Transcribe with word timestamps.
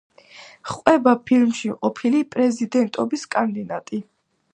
ჰყვება 0.69 1.11
ფილმში 1.29 1.69
ყოფილი 1.75 2.21
პრეზიდენტობის 2.37 3.27
კანდიდატი. 3.37 4.01